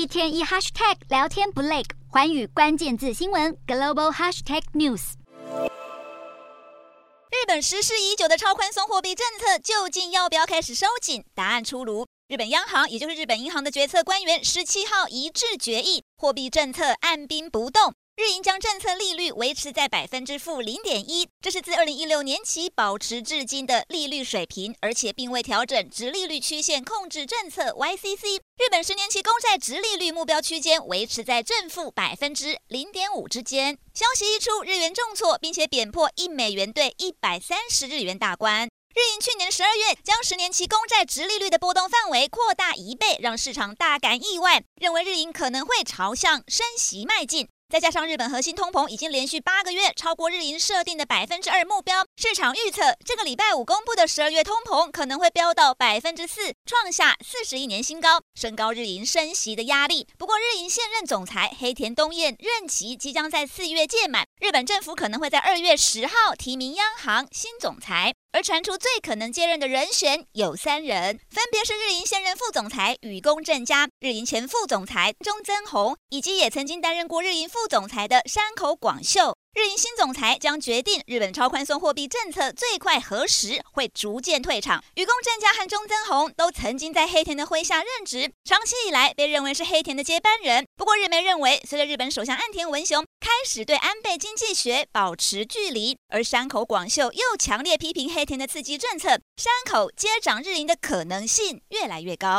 [0.00, 5.12] 一天一 hashtag 聊天不累，寰宇关键字新闻 global hashtag news。
[7.30, 11.22] 日本实施已久的超宽松货币政策，究竟要不要开始收紧？
[11.34, 17.92] 答案出炉，日本央行也就是日本银行的决策官员十七号一致决议，货币政策按兵不动。
[18.20, 28.36] 日银将政策利率维持在百分之负零点一，这是自二零一六年起保持至今的利率水平，而且并未调整直利率曲线控制政策 YCC。
[28.58, 33.78] 日本十年期公债直利率目标区间维持在正负百分之零点五之间。
[33.94, 38.66] 消息一出，日元重挫，并且贬破一美元兑一百三十日元大关。
[38.66, 47.48] 日银去年十二月将十年期公债直利率的波动范围扩大一倍，让市场大感意外，认为日银可能会朝向升息迈进。
[47.70, 60.08] 再加上日本核心通膨已经连续八个月超过日银设定的百分之二目标，市场预测这个礼拜五公布的十二月通膨可能会飙到百分之四，创下四十一年新高，升高日银升息的压力。
[60.18, 68.12] 不过，日银现任总裁黑田东彦任期即将在四月届满，日本政府可能会在二月十号提名央行新总裁。
[68.32, 79.36] 而传出最可能接任的人选有三人，分别是日银现任副总裁雨宫正佳、日银前副总裁中曾宏，以及也曾经担任过日银副总裁的山口广秀。
[79.52, 84.82] 日银新总裁将决定日本超宽松货币政策最快何时会逐渐退场。
[84.94, 90.64] 雨宫正佳和中曾宏都曾经在黑田的麾下任职，长期以来被认为是黑田的接班人。
[90.76, 102.38] 不过日媒认为，随着日本首相岸田文雄开始对安倍经济学保持距离，而山口广秀又强烈批评黑田的刺激政策，山口接掌日银的可能性越来越高。